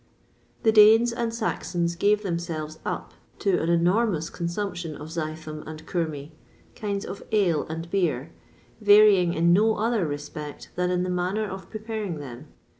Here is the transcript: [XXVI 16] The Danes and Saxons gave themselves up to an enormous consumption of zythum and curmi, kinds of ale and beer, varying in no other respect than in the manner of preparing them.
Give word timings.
[XXVI 0.01 0.63
16] 0.63 0.63
The 0.63 0.71
Danes 0.71 1.13
and 1.13 1.31
Saxons 1.31 1.95
gave 1.95 2.23
themselves 2.23 2.79
up 2.83 3.13
to 3.37 3.61
an 3.61 3.69
enormous 3.69 4.31
consumption 4.31 4.95
of 4.97 5.09
zythum 5.09 5.63
and 5.67 5.85
curmi, 5.85 6.31
kinds 6.75 7.05
of 7.05 7.21
ale 7.31 7.67
and 7.69 7.87
beer, 7.91 8.31
varying 8.81 9.35
in 9.35 9.53
no 9.53 9.75
other 9.75 10.07
respect 10.07 10.71
than 10.75 10.89
in 10.89 11.03
the 11.03 11.11
manner 11.11 11.45
of 11.47 11.69
preparing 11.69 12.17
them. 12.17 12.47